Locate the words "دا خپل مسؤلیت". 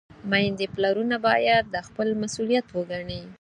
1.73-2.67